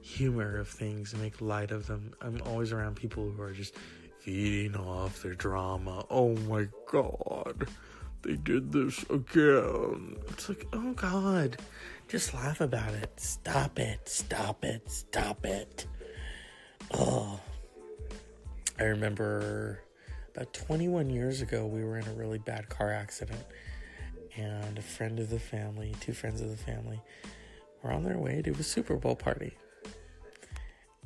humor 0.01 0.57
of 0.57 0.67
things 0.67 1.13
and 1.13 1.21
make 1.21 1.39
light 1.39 1.71
of 1.71 1.85
them. 1.87 2.13
I'm 2.21 2.41
always 2.45 2.71
around 2.71 2.95
people 2.95 3.29
who 3.29 3.41
are 3.41 3.51
just 3.51 3.75
feeding 4.21 4.75
off 4.75 5.21
their 5.21 5.33
drama. 5.33 6.05
Oh 6.09 6.35
my 6.47 6.67
god, 6.91 7.67
they 8.21 8.35
did 8.35 8.71
this 8.71 9.03
again. 9.09 10.17
It's 10.29 10.47
like, 10.49 10.67
oh 10.73 10.93
god, 10.93 11.57
just 12.07 12.33
laugh 12.33 12.61
about 12.61 12.93
it. 12.93 13.11
Stop 13.19 13.79
it, 13.79 14.07
stop 14.07 14.63
it, 14.63 14.89
stop 14.89 15.45
it. 15.45 15.87
Oh, 16.93 17.39
I 18.79 18.83
remember 18.83 19.81
about 20.35 20.53
21 20.53 21.09
years 21.09 21.41
ago, 21.41 21.65
we 21.65 21.83
were 21.83 21.97
in 21.97 22.07
a 22.07 22.13
really 22.13 22.39
bad 22.39 22.69
car 22.69 22.91
accident, 22.91 23.45
and 24.35 24.77
a 24.77 24.81
friend 24.81 25.19
of 25.19 25.29
the 25.29 25.39
family, 25.39 25.95
two 25.99 26.13
friends 26.13 26.41
of 26.41 26.49
the 26.49 26.57
family, 26.57 27.01
were 27.81 27.91
on 27.91 28.03
their 28.03 28.17
way 28.17 28.41
to 28.41 28.51
a 28.51 28.63
Super 28.63 28.95
Bowl 28.95 29.15
party 29.15 29.53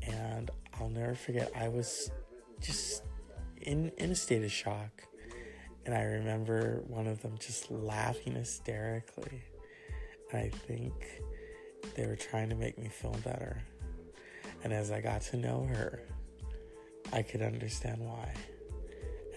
and 0.07 0.51
I'll 0.79 0.89
never 0.89 1.15
forget. 1.15 1.51
I 1.55 1.67
was 1.67 2.11
just 2.61 3.03
in 3.61 3.91
in 3.97 4.11
a 4.11 4.15
state 4.15 4.43
of 4.43 4.51
shock, 4.51 5.03
and 5.85 5.93
I 5.93 6.03
remember 6.03 6.83
one 6.87 7.07
of 7.07 7.21
them 7.21 7.37
just 7.39 7.71
laughing 7.71 8.35
hysterically. 8.35 9.43
And 10.31 10.41
I 10.41 10.49
think 10.49 10.93
they 11.95 12.05
were 12.07 12.15
trying 12.15 12.49
to 12.49 12.55
make 12.55 12.77
me 12.77 12.89
feel 12.89 13.15
better. 13.23 13.61
And 14.63 14.73
as 14.73 14.91
I 14.91 15.01
got 15.01 15.21
to 15.21 15.37
know 15.37 15.65
her, 15.65 16.01
I 17.13 17.21
could 17.21 17.41
understand 17.41 17.99
why. 17.99 18.33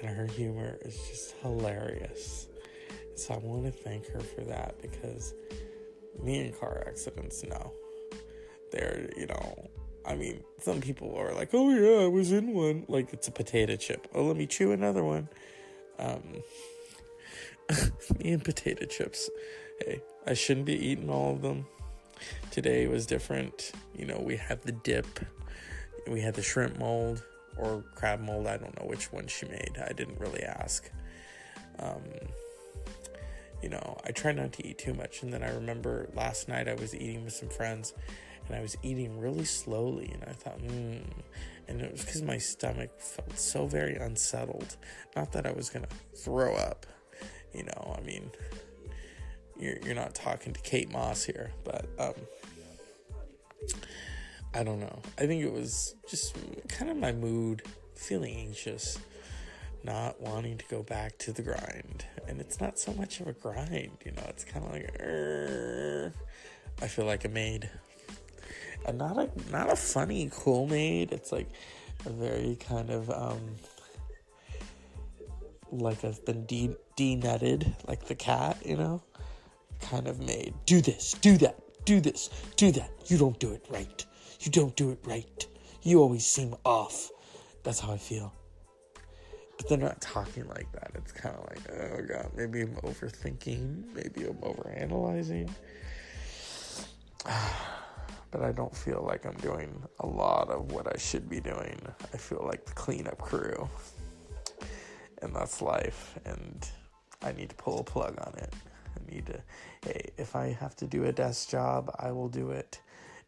And 0.01 0.09
her 0.09 0.27
humor 0.27 0.79
is 0.83 0.97
just 1.09 1.35
hilarious. 1.43 2.49
So 3.15 3.35
I 3.35 3.39
want 3.39 3.65
to 3.65 3.73
thank 3.73 4.07
her 4.09 4.21
for 4.21 4.43
that 4.43 4.81
because 4.81 5.35
me 6.23 6.41
and 6.41 6.59
car 6.59 6.85
accidents, 6.87 7.45
no. 7.45 7.73
They're, 8.73 9.11
you 9.17 9.27
know, 9.27 9.69
I 10.09 10.15
mean, 10.15 10.43
some 10.59 10.81
people 10.81 11.15
are 11.17 11.35
like, 11.35 11.51
"Oh 11.53 11.69
yeah, 11.69 12.05
I 12.05 12.07
was 12.07 12.33
in 12.33 12.55
one." 12.55 12.87
Like 12.89 13.13
it's 13.13 13.29
a 13.29 13.31
potato 13.31 13.77
chip. 13.77 14.09
Oh, 14.15 14.25
let 14.25 14.37
me 14.37 14.47
chew 14.47 14.73
another 14.73 15.05
one. 15.05 15.29
Um, 15.99 16.43
me 18.19 18.33
and 18.33 18.43
potato 18.43 18.87
chips. 18.87 19.29
Hey, 19.85 20.01
I 20.27 20.33
shouldn't 20.33 20.65
be 20.65 20.75
eating 20.75 21.11
all 21.11 21.35
of 21.35 21.43
them. 21.43 21.67
Today 22.51 22.87
was 22.87 23.05
different. 23.05 23.73
You 23.95 24.07
know, 24.07 24.19
we 24.19 24.37
had 24.37 24.63
the 24.63 24.73
dip, 24.73 25.07
we 26.09 26.23
had 26.23 26.35
the 26.35 26.43
shrimp 26.43 26.79
mold 26.79 27.23
or 27.59 27.85
crab 27.95 28.21
mold. 28.21 28.47
I 28.47 28.57
don't 28.57 28.81
know 28.81 28.89
which 28.89 29.13
one 29.13 29.27
she 29.27 29.45
made. 29.45 29.77
I 29.87 29.93
didn't 29.93 30.19
really 30.19 30.43
ask. 30.43 30.91
Um, 31.79 32.03
you 33.63 33.69
know, 33.69 33.99
I 34.07 34.13
try 34.13 34.33
not 34.33 34.53
to 34.55 34.67
eat 34.67 34.79
too 34.79 34.95
much. 34.95 35.23
And 35.23 35.33
then 35.33 35.43
I 35.43 35.51
remember 35.51 36.09
last 36.15 36.49
night 36.49 36.67
I 36.67 36.75
was 36.75 36.95
eating 36.95 37.25
with 37.25 37.35
some 37.35 37.51
friends 37.51 37.93
and 38.47 38.57
I 38.57 38.61
was 38.61 38.77
eating 38.83 39.19
really 39.19 39.45
slowly, 39.45 40.11
and 40.13 40.25
I 40.25 40.33
thought, 40.33 40.59
hmm. 40.61 40.99
And 41.69 41.83
it 41.83 41.93
was 41.93 42.03
because 42.03 42.23
my 42.23 42.39
stomach 42.39 42.99
felt 42.99 43.39
so 43.39 43.67
very 43.67 43.97
unsettled. 43.97 44.77
Not 45.15 45.33
that 45.33 45.47
I 45.47 45.53
was 45.53 45.69
gonna 45.69 45.89
throw 46.17 46.55
up, 46.55 46.87
you 47.53 47.65
know. 47.65 47.95
I 47.97 48.01
mean, 48.01 48.31
you're 49.59 49.77
you're 49.85 49.95
not 49.95 50.15
talking 50.15 50.55
to 50.55 50.61
Kate 50.63 50.91
Moss 50.91 51.25
here, 51.25 51.53
but 51.65 51.87
um, 51.99 52.15
I 54.55 54.63
don't 54.63 54.81
know. 54.81 55.03
I 55.19 55.27
think 55.27 55.43
it 55.45 55.53
was 55.53 55.95
just 56.09 56.37
kind 56.69 56.91
of 56.91 56.97
my 56.97 57.13
mood, 57.13 57.63
feeling 57.95 58.35
anxious, 58.35 58.99
not 59.85 60.21
wanting 60.21 60.57
to 60.59 60.65
go 60.71 60.83
back 60.83 61.19
to 61.19 61.33
the 61.33 61.43
grind, 61.43 62.07
and 62.27 62.41
it's 62.41 62.61
not 62.61 62.79
so 62.79 62.95
much 62.95 63.21
of 63.21 63.27
a 63.29 63.33
grind, 63.35 63.99
you 64.07 64.13
know. 64.13 64.25
It's 64.29 64.45
kind 64.45 64.65
of 64.65 64.73
like, 64.73 66.13
I 66.81 66.87
feel 66.87 67.05
like 67.05 67.25
a 67.27 67.29
maid 67.29 67.69
and 68.87 68.99
not 68.99 69.19
a 69.19 69.29
not 69.51 69.73
a 69.73 69.77
funny 69.77 70.31
cool 70.33 70.67
maid. 70.67 71.13
It's 71.13 71.33
like 71.33 71.49
a 72.07 72.11
very 72.11 72.57
kind 72.57 72.91
of 72.91 73.11
um 73.11 73.41
like 75.71 76.05
I've 76.05 76.25
been 76.25 76.47
de 76.47 76.75
denutted, 76.97 77.75
like 77.87 78.05
the 78.07 78.15
cat, 78.15 78.59
you 78.65 78.77
know, 78.77 79.03
kind 79.81 80.07
of 80.07 80.19
maid. 80.21 80.55
Do 80.67 80.81
this, 80.81 81.15
do 81.21 81.37
that, 81.39 81.57
do 81.85 82.01
this, 82.01 82.31
do 82.57 82.73
that. 82.73 82.91
You 83.07 83.19
don't 83.19 83.39
do 83.39 83.53
it 83.53 83.65
right. 83.71 84.05
You 84.41 84.51
don't 84.51 84.75
do 84.77 84.91
it 84.91 84.99
right. 85.05 85.47
You 85.83 86.01
always 86.01 86.27
seem 86.27 86.55
off. 86.65 87.11
That's 87.63 87.81
how 87.81 87.93
I 87.93 87.99
feel. 87.99 88.33
But 89.57 89.69
they're 89.69 89.79
not 89.79 90.01
talking 90.01 90.47
like 90.49 90.71
that. 90.73 90.93
It's 90.95 91.13
kind 91.13 91.35
of 91.35 91.49
like, 91.51 91.61
oh 91.73 92.03
god, 92.03 92.31
maybe 92.37 92.63
I'm 92.63 92.75
overthinking. 92.77 93.93
Maybe 93.95 94.29
I'm 94.29 94.37
overanalyzing. 94.37 95.51
but 98.31 98.43
I 98.43 98.53
don't 98.53 98.75
feel 98.75 99.05
like 99.07 99.25
I'm 99.27 99.37
doing 99.37 99.83
a 100.01 100.07
lot 100.07 100.51
of 100.51 100.73
what 100.73 100.87
I 100.93 100.99
should 100.99 101.29
be 101.29 101.41
doing. 101.41 101.81
I 102.13 102.17
feel 102.17 102.45
like 102.47 102.67
the 102.67 102.73
cleanup 102.73 103.19
crew. 103.19 103.69
And 105.23 105.35
that's 105.35 105.63
life. 105.63 106.19
And 106.25 106.69
I 107.23 107.33
need 107.33 107.51
to 107.51 107.57
pull 107.57 107.81
a 107.81 107.85
plug 107.85 108.19
on 108.27 108.35
it. 108.39 108.53
I 108.97 109.15
need 109.15 109.27
to, 109.27 109.41
hey, 109.85 110.11
if 110.17 110.37
I 110.37 110.49
have 110.61 110.77
to 110.77 110.87
do 110.87 111.05
a 111.05 111.13
desk 111.13 111.51
job, 111.51 111.95
I 111.99 112.13
will 112.13 112.29
do 112.29 112.51
it. 112.51 112.81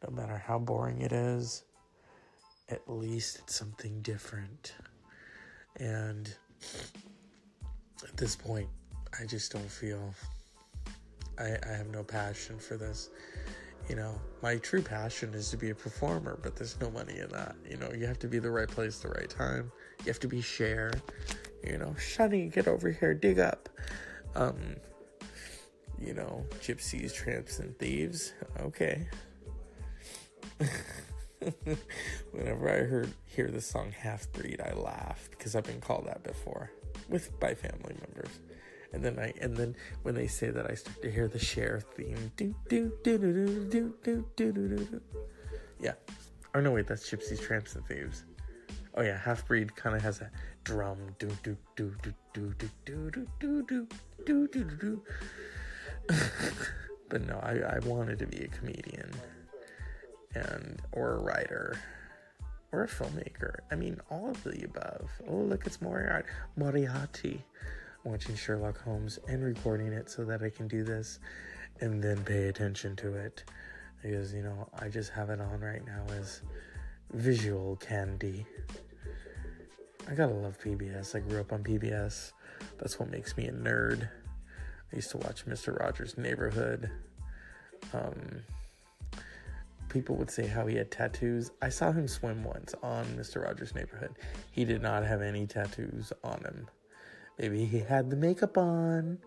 No 0.07 0.15
matter 0.15 0.37
how 0.37 0.59
boring 0.59 1.03
it 1.03 1.13
is, 1.13 1.65
at 2.69 2.83
least 2.89 3.39
it's 3.39 3.55
something 3.55 4.01
different. 4.03 4.75
And 5.77 6.33
at 8.05 8.17
this 8.17 8.37
point, 8.37 8.69
I 9.21 9.27
just 9.27 9.53
don't 9.53 9.71
feel 9.71 10.15
I, 11.39 11.57
I 11.67 11.73
have 11.73 11.89
no 11.89 12.03
passion 12.03 12.59
for 12.59 12.77
this. 12.77 13.11
You 13.91 13.97
know, 13.97 14.15
my 14.41 14.57
true 14.59 14.83
passion 14.83 15.35
is 15.35 15.51
to 15.51 15.57
be 15.57 15.71
a 15.71 15.75
performer, 15.75 16.39
but 16.41 16.55
there's 16.55 16.81
no 16.81 16.93
money 16.93 17.19
in 17.19 17.29
that. 17.31 17.57
You 17.69 17.77
know, 17.77 17.91
you 17.93 18.07
have 18.07 18.21
to 18.21 18.29
be 18.29 18.39
the 18.39 18.49
right 18.49 18.69
place, 18.69 19.01
the 19.01 19.09
right 19.09 19.29
time. 19.29 19.73
You 19.99 20.05
have 20.07 20.21
to 20.21 20.29
be 20.29 20.41
Cher. 20.41 20.93
You 21.65 21.77
know, 21.77 21.97
Shani, 21.99 22.53
get 22.53 22.69
over 22.69 22.89
here, 22.93 23.15
dig 23.15 23.41
up. 23.41 23.69
Um, 24.37 24.77
you 25.99 26.15
know, 26.15 26.47
gypsies, 26.61 27.13
tramps, 27.13 27.59
and 27.59 27.77
thieves. 27.81 28.33
Okay. 28.61 29.09
Whenever 32.31 32.71
I 32.71 32.85
heard 32.85 33.13
hear 33.25 33.49
the 33.49 33.61
song 33.61 33.91
Half 33.91 34.31
Breed, 34.31 34.61
I 34.65 34.73
laugh 34.73 35.29
because 35.33 35.57
I've 35.57 35.65
been 35.65 35.81
called 35.81 36.07
that 36.07 36.23
before 36.23 36.71
with 37.09 37.41
by 37.41 37.55
family 37.55 37.97
members. 38.07 38.39
And 38.93 39.05
then 39.05 39.19
I 39.19 39.33
and 39.41 39.57
then 39.57 39.77
when 40.03 40.15
they 40.15 40.27
say 40.27 40.51
that 40.51 40.71
I 40.71 40.75
start 40.75 41.01
to 41.03 41.11
hear 41.11 41.29
the 41.29 41.39
Cher 41.39 41.81
theme. 41.95 42.33
Yeah. 45.81 45.95
Or 46.55 46.61
no 46.61 46.73
wait, 46.73 46.87
that's 46.89 47.09
Gypsies, 47.09 47.41
Tramps 47.41 47.77
and 47.77 47.87
Thieves. 47.87 48.25
Oh 48.95 49.03
yeah, 49.03 49.17
Half 49.17 49.47
Breed 49.47 49.75
kind 49.77 49.95
of 49.95 50.03
has 50.03 50.21
a 50.21 50.31
drum 50.65 50.99
do 51.19 51.29
do 51.43 51.57
do 51.77 51.95
do 52.03 52.15
do 52.35 52.53
do 52.59 52.73
do 52.85 53.11
do 53.11 53.27
do 53.39 53.63
do 53.63 53.87
do 54.25 54.47
do 54.49 54.65
do. 54.65 55.03
But 57.11 57.27
no, 57.27 57.39
I, 57.43 57.77
I 57.77 57.79
wanted 57.81 58.21
to 58.21 58.27
be 58.27 58.39
a 58.45 58.49
comedian 58.49 59.11
and 60.35 60.81
or 60.93 61.15
a 61.15 61.19
writer 61.19 61.77
or 62.73 62.85
a 62.85 62.89
filmmaker. 62.89 63.57
I 63.71 63.75
mean, 63.75 64.01
all 64.11 64.31
of 64.31 64.43
the 64.45 64.65
above. 64.65 65.11
Oh, 65.29 65.39
look, 65.39 65.67
it's 65.67 65.83
Moriarty. 65.83 66.29
Moriarty. 66.57 67.45
Watching 68.05 68.35
Sherlock 68.35 68.81
Holmes 68.83 69.19
and 69.29 69.45
recording 69.45 69.93
it 69.93 70.11
so 70.11 70.25
that 70.25 70.43
I 70.43 70.51
can 70.51 70.69
do 70.69 70.83
this 70.83 71.19
and 71.81 72.03
then 72.03 72.25
pay 72.25 72.49
attention 72.49 72.97
to 72.97 73.15
it. 73.15 73.45
Because, 74.03 74.33
you 74.33 74.43
know, 74.43 74.69
I 74.79 74.89
just 74.89 75.11
have 75.11 75.29
it 75.31 75.41
on 75.41 75.61
right 75.61 75.85
now 75.85 76.05
as 76.19 76.43
visual 77.13 77.77
candy. 77.77 78.47
I 80.09 80.15
gotta 80.15 80.33
love 80.33 80.59
PBS. 80.59 81.15
I 81.15 81.21
grew 81.21 81.41
up 81.41 81.53
on 81.53 81.63
PBS. 81.63 82.33
That's 82.79 82.99
what 82.99 83.11
makes 83.11 83.37
me 83.37 83.47
a 83.47 83.53
nerd. 83.53 84.09
I 84.93 84.97
used 84.97 85.11
to 85.11 85.19
watch 85.19 85.47
Mr. 85.47 85.79
Rogers' 85.79 86.17
Neighborhood. 86.17 86.91
Um, 87.93 88.43
people 89.89 90.17
would 90.17 90.31
say 90.31 90.47
how 90.47 90.67
he 90.67 90.77
had 90.77 90.91
tattoos. 90.91 91.51
I 91.61 91.69
saw 91.69 91.93
him 91.93 92.09
swim 92.09 92.43
once 92.45 92.75
on 92.83 93.05
Mr. 93.17 93.45
Rogers' 93.45 93.75
Neighborhood. 93.75 94.17
He 94.51 94.65
did 94.65 94.83
not 94.83 95.05
have 95.05 95.21
any 95.21 95.47
tattoos 95.47 96.13
on 96.25 96.41
him. 96.41 96.69
Maybe 97.41 97.65
he 97.65 97.79
had 97.79 98.11
the 98.11 98.17
makeup 98.17 98.59
on 98.59 99.19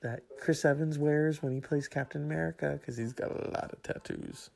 that 0.00 0.22
Chris 0.40 0.64
Evans 0.64 0.96
wears 0.96 1.42
when 1.42 1.52
he 1.52 1.60
plays 1.60 1.88
Captain 1.88 2.22
America 2.22 2.78
because 2.78 2.96
he's 2.96 3.12
got 3.12 3.32
a 3.32 3.50
lot 3.50 3.72
of 3.72 3.82
tattoos. 3.82 4.50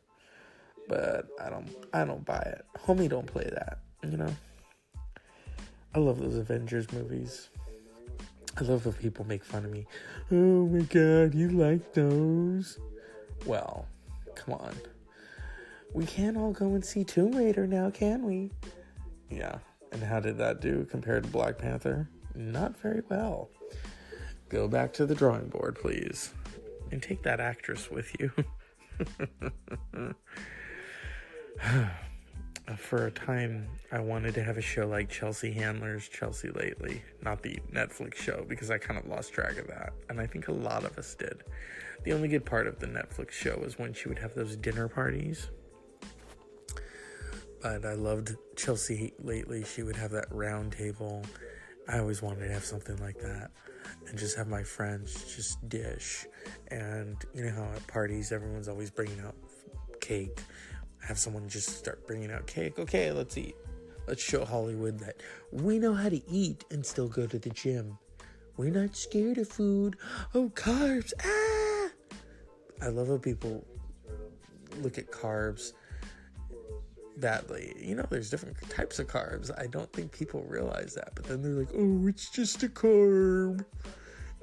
But 0.89 1.27
I 1.41 1.51
don't, 1.51 1.69
I 1.93 2.05
don't 2.05 2.25
buy 2.25 2.39
it. 2.39 2.65
Homie, 2.87 3.09
don't 3.09 3.27
play 3.27 3.51
that. 3.53 3.79
You 4.09 4.19
know. 4.19 4.37
I 5.95 5.99
love 5.99 6.21
those 6.21 6.37
Avengers 6.37 6.93
movies. 6.93 7.51
I 8.57 8.63
love 8.63 8.87
when 8.87 8.95
people 8.95 9.27
make 9.27 9.45
fun 9.45 9.65
of 9.65 9.73
me. 9.73 9.87
Oh 10.31 10.67
my 10.67 10.83
god, 10.83 11.35
you 11.35 11.49
like 11.49 11.95
those? 11.95 12.79
Well, 13.47 13.87
come 14.37 14.55
on. 14.55 14.75
We 15.93 16.07
can't 16.07 16.37
all 16.37 16.53
go 16.53 16.75
and 16.75 16.85
see 16.85 17.03
Tomb 17.03 17.33
Raider 17.33 17.67
now, 17.67 17.91
can 17.91 18.25
we? 18.25 18.53
Yeah. 19.29 19.59
And 19.91 20.03
how 20.03 20.21
did 20.21 20.39
that 20.39 20.61
do 20.61 20.87
compared 20.89 21.25
to 21.25 21.31
Black 21.31 21.59
Panther? 21.59 22.09
Not 22.35 22.79
very 22.81 23.03
well. 23.09 23.51
Go 24.49 24.69
back 24.69 24.93
to 24.95 25.07
the 25.07 25.15
drawing 25.15 25.49
board, 25.49 25.77
please. 25.81 26.33
And 26.91 27.03
take 27.03 27.23
that 27.23 27.41
actress 27.41 27.91
with 27.91 28.15
you. 28.21 28.31
For 32.77 33.07
a 33.07 33.11
time, 33.11 33.69
I 33.91 34.01
wanted 34.01 34.35
to 34.35 34.43
have 34.43 34.57
a 34.57 34.63
show 34.63 34.87
like 34.87 35.09
Chelsea 35.11 35.53
Handler's 35.53 36.09
Chelsea 36.09 36.51
Lately, 36.51 37.03
not 37.23 37.43
the 37.43 37.59
Netflix 37.73 38.17
show, 38.17 38.45
because 38.49 38.71
I 38.71 38.79
kind 38.79 38.99
of 38.99 39.07
lost 39.07 39.33
track 39.33 39.59
of 39.59 39.67
that. 39.69 39.93
And 40.09 40.21
I 40.21 40.27
think 40.27 40.49
a 40.49 40.53
lot 40.53 40.85
of 40.85 40.97
us 40.97 41.15
did. 41.15 41.43
The 42.05 42.13
only 42.13 42.29
good 42.29 42.45
part 42.45 42.67
of 42.67 42.79
the 42.79 42.87
Netflix 42.87 43.33
show 43.33 43.59
was 43.59 43.79
when 43.79 43.93
she 43.93 44.09
would 44.09 44.19
have 44.19 44.35
those 44.35 44.57
dinner 44.57 44.89
parties. 44.89 45.51
But 47.63 47.85
I 47.85 47.95
loved 47.95 48.37
Chelsea 48.57 49.13
lately. 49.19 49.65
She 49.65 49.83
would 49.83 49.97
have 49.97 50.11
that 50.13 50.27
round 50.31 50.73
table. 50.73 51.25
I 51.89 51.99
always 51.99 52.23
wanted 52.23 52.47
to 52.47 52.53
have 52.53 52.65
something 52.65 52.97
like 52.99 53.19
that 53.21 53.51
and 54.09 54.19
just 54.19 54.37
have 54.37 54.49
my 54.49 54.63
friends 54.63 55.35
just 55.35 55.69
dish. 55.69 56.27
And 56.69 57.17
you 57.35 57.45
know 57.45 57.51
how 57.51 57.65
at 57.75 57.87
parties 57.87 58.33
everyone's 58.33 58.69
always 58.69 58.91
bringing 58.91 59.21
out 59.21 59.35
cake. 60.01 60.41
Have 61.01 61.19
someone 61.19 61.49
just 61.49 61.79
start 61.79 62.07
bringing 62.07 62.31
out 62.31 62.47
cake. 62.47 62.79
Okay, 62.79 63.11
let's 63.11 63.37
eat. 63.37 63.57
Let's 64.07 64.23
show 64.23 64.45
Hollywood 64.45 64.99
that 65.01 65.17
we 65.51 65.79
know 65.79 65.95
how 65.95 66.09
to 66.09 66.21
eat 66.31 66.65
and 66.71 66.85
still 66.85 67.09
go 67.09 67.27
to 67.27 67.39
the 67.39 67.51
gym. 67.51 67.99
We're 68.57 68.71
not 68.71 68.97
scared 68.97 69.39
of 69.39 69.49
food. 69.49 69.97
Oh, 70.35 70.51
carbs. 70.55 71.13
Ah! 71.25 71.89
I 72.83 72.89
love 72.89 73.09
how 73.09 73.19
people 73.19 73.65
look 74.81 74.99
at 74.99 75.11
carbs 75.11 75.73
badly. 77.23 77.75
You 77.81 77.95
know, 77.95 78.07
there's 78.11 78.29
different 78.29 78.59
types 78.69 78.99
of 78.99 79.07
carbs. 79.07 79.51
I 79.59 79.67
don't 79.67 79.91
think 79.95 80.13
people 80.13 80.45
realize 80.47 80.93
that. 80.95 81.15
But 81.15 81.25
then 81.25 81.41
they're 81.43 81.53
like, 81.53 81.71
oh, 81.75 82.07
it's 82.07 82.29
just 82.29 82.63
a 82.63 82.69
carb. 82.69 83.65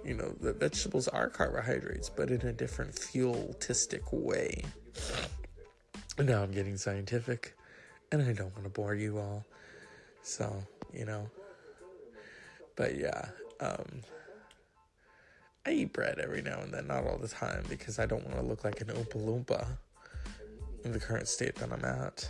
You 0.03 0.15
know, 0.15 0.33
the 0.41 0.53
vegetables 0.53 1.07
are 1.09 1.29
carbohydrates, 1.29 2.09
but 2.09 2.31
in 2.31 2.41
a 2.41 2.53
different 2.53 2.97
fuel-tistic 2.97 4.11
way. 4.11 4.63
Now 6.17 6.41
I'm 6.41 6.51
getting 6.51 6.77
scientific, 6.77 7.53
and 8.11 8.21
I 8.21 8.33
don't 8.33 8.51
want 8.53 8.63
to 8.63 8.69
bore 8.69 8.95
you 8.95 9.19
all. 9.19 9.45
So, 10.23 10.63
you 10.93 11.05
know. 11.05 11.29
But 12.75 12.97
yeah, 12.97 13.27
um, 13.59 14.01
I 15.65 15.71
eat 15.71 15.93
bread 15.93 16.19
every 16.19 16.41
now 16.41 16.61
and 16.61 16.73
then, 16.73 16.87
not 16.87 17.05
all 17.05 17.17
the 17.17 17.27
time, 17.27 17.65
because 17.69 17.99
I 17.99 18.05
don't 18.05 18.23
want 18.23 18.37
to 18.37 18.43
look 18.43 18.63
like 18.63 18.79
an 18.81 18.87
Oompa 18.87 19.17
Loompa 19.17 19.67
in 20.89 20.93
the 20.93 20.99
current 20.99 21.27
state 21.27 21.53
that 21.53 21.71
I'm 21.71 21.85
at. 21.85 22.27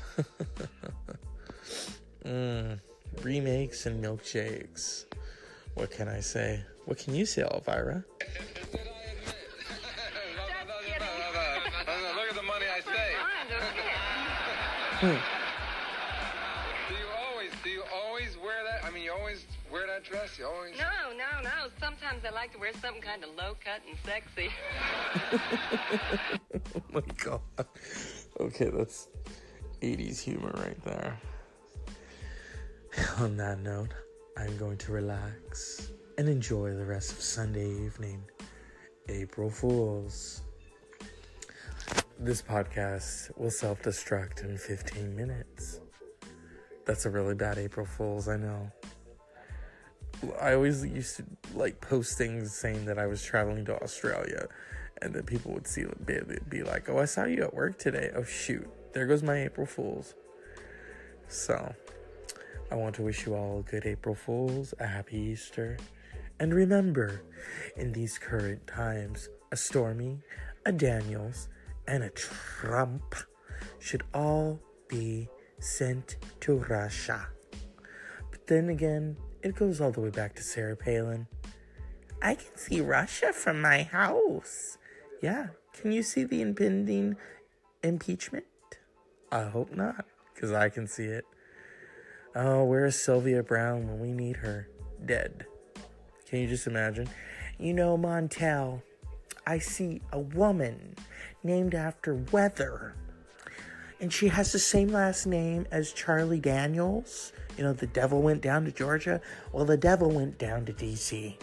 mm, 2.26 2.78
remakes 3.24 3.86
and 3.86 4.04
milkshakes. 4.04 5.06
What 5.76 5.92
can 5.92 6.10
I 6.10 6.20
say? 6.20 6.60
What 6.84 6.98
can 6.98 7.16
you 7.16 7.26
say, 7.26 7.44
Elvira? 7.44 8.04
Look 8.18 8.30
at 12.30 12.36
the 12.36 12.44
money 12.44 12.66
I 12.68 12.82
saved. 12.82 13.20
Do 16.90 16.96
you 16.96 17.08
always, 17.18 17.52
do 17.64 17.70
you 17.70 17.84
always 17.94 18.38
wear 18.44 18.62
that? 18.66 18.84
I 18.86 18.92
mean, 18.92 19.04
you 19.04 19.14
always 19.14 19.46
wear 19.72 19.88
that 19.88 20.04
dress? 20.04 20.38
You 20.38 20.48
always. 20.48 20.78
No, 20.78 21.14
no, 21.16 21.42
no. 21.44 21.70
Sometimes 21.80 22.26
I 22.26 22.32
like 22.32 22.52
to 22.52 22.60
wear 22.60 22.74
something 22.82 23.02
kind 23.02 23.24
of 23.24 23.30
low 23.38 23.56
cut 23.64 23.82
and 23.88 23.98
sexy. 24.04 24.50
oh 26.76 26.82
my 26.92 27.02
god. 27.24 27.40
Okay, 28.40 28.70
that's 28.70 29.10
80s 29.82 30.22
humor 30.22 30.54
right 30.56 30.82
there. 30.86 31.20
On 33.20 33.36
that 33.36 33.60
note, 33.60 33.94
I'm 34.38 34.56
going 34.58 34.78
to 34.78 34.94
relax 34.94 35.92
and 36.18 36.30
enjoy 36.30 36.74
the 36.74 36.86
rest 36.86 37.12
of 37.12 37.22
Sunday 37.22 37.70
evening. 37.70 38.24
April 39.10 39.50
Fools. 39.50 40.42
This 42.18 42.42
podcast 42.42 43.38
will 43.38 43.52
self 43.52 43.82
destruct 43.82 44.46
in 44.46 44.58
15 44.58 45.14
minutes. 45.14 45.82
That's 46.86 47.06
a 47.06 47.10
really 47.10 47.36
bad 47.36 47.58
April 47.58 47.86
Fools, 47.86 48.30
I 48.30 48.38
know. 48.38 48.72
I 50.40 50.54
always 50.54 50.86
used 50.86 51.18
to 51.18 51.26
like 51.56 51.82
post 51.82 52.18
things 52.18 52.56
saying 52.56 52.86
that 52.86 52.98
I 52.98 53.06
was 53.06 53.22
traveling 53.22 53.66
to 53.66 53.84
Australia, 53.84 54.48
and 55.02 55.14
then 55.14 55.24
people 55.24 55.54
would 55.54 55.68
see 55.68 55.86
be, 56.06 56.20
be 56.50 56.64
like, 56.64 56.90
"Oh, 56.90 57.00
I 57.00 57.06
saw 57.06 57.26
you 57.26 57.44
at 57.44 57.54
work 57.54 57.78
today." 57.78 58.12
Oh 58.16 58.24
shoot, 58.24 58.68
there 58.94 59.08
goes 59.08 59.24
my 59.24 59.44
April 59.44 59.68
Fools. 59.68 60.16
So, 61.28 61.76
I 62.72 62.76
want 62.76 62.96
to 62.96 63.04
wish 63.04 63.26
you 63.26 63.36
all 63.36 63.60
a 63.60 63.64
good 63.64 63.86
April 63.86 64.16
Fools, 64.16 64.74
a 64.80 64.88
happy 64.88 65.18
Easter, 65.18 65.78
and 66.40 66.54
remember, 66.54 67.22
in 67.76 67.92
these 67.92 68.18
current 68.18 68.66
times, 68.66 69.30
a 69.52 69.58
Stormy, 69.58 70.22
a 70.66 70.72
Daniels, 70.72 71.50
and 71.88 72.04
a 72.04 72.10
Trump 72.10 73.16
should 73.80 74.04
all 74.14 74.60
be 74.88 75.28
sent 75.60 76.18
to 76.42 76.56
Russia. 76.56 77.28
But 78.32 78.48
then 78.48 78.70
again, 78.70 79.18
it 79.42 79.56
goes 79.56 79.82
all 79.82 79.92
the 79.92 80.02
way 80.02 80.10
back 80.10 80.36
to 80.36 80.44
Sarah 80.44 80.76
Palin. 80.76 81.28
I 82.22 82.36
can 82.36 82.56
see 82.58 82.82
Russia 82.82 83.32
from 83.34 83.62
my 83.62 83.84
house. 83.84 84.78
Yeah, 85.22 85.48
can 85.74 85.92
you 85.92 86.04
see 86.04 86.24
the 86.24 86.42
impending 86.42 87.18
impeachment? 87.84 88.46
I 89.32 89.44
hope 89.44 89.76
not, 89.76 90.06
because 90.34 90.52
I 90.52 90.70
can 90.70 90.88
see 90.88 91.06
it. 91.06 91.26
Oh, 92.36 92.64
where 92.64 92.86
is 92.86 93.02
Sylvia 93.02 93.44
Browne 93.44 93.88
when 93.88 94.00
we 94.00 94.12
need 94.12 94.38
her? 94.38 94.70
Dead. 95.06 95.46
Can 96.28 96.40
you 96.40 96.48
just 96.48 96.68
imagine? 96.68 97.10
You 97.58 97.74
know, 97.74 97.98
Montel, 97.98 98.82
I 99.46 99.60
see 99.60 100.02
a 100.12 100.20
woman 100.20 100.96
named 101.44 101.76
after 101.76 102.16
weather. 102.32 102.96
And 104.00 104.14
she 104.14 104.30
has 104.30 104.52
the 104.52 104.60
same 104.60 104.88
last 104.90 105.26
name 105.26 105.66
as 105.72 105.92
Charlie 105.92 106.40
Daniels. 106.40 107.34
You 107.58 107.66
know, 107.66 107.74
the 107.74 107.88
devil 107.88 108.22
went 108.22 108.42
down 108.42 108.64
to 108.66 108.72
Georgia. 108.72 109.20
Well, 109.52 109.66
the 109.66 109.76
devil 109.76 110.10
went 110.10 110.38
down 110.38 110.66
to 110.66 110.74
DC. 110.74 111.36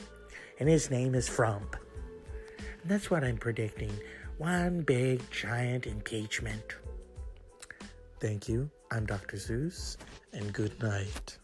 And 0.59 0.69
his 0.69 0.91
name 0.91 1.15
is 1.15 1.29
Frump. 1.29 1.77
And 2.87 2.93
that's 2.93 3.11
what 3.11 3.25
I'm 3.25 3.37
predicting. 3.37 3.91
One 4.39 4.83
big 4.83 5.29
giant 5.33 5.89
engagement. 5.89 6.77
Thank 8.21 8.49
you. 8.49 8.71
I'm 8.93 9.05
Dr. 9.05 9.39
Zeus, 9.39 9.97
and 10.33 10.53
good 10.53 10.81
night. 10.81 11.37